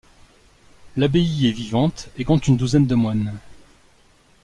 L’abbaye 0.97 1.45
est 1.47 1.51
vivante 1.51 2.09
et 2.17 2.25
compte 2.25 2.47
une 2.47 2.57
douzaine 2.57 2.87
de 2.87 2.95
moines. 2.95 3.37